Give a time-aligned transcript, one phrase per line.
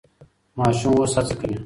[0.57, 1.55] ماشوم اوس هڅه کوي.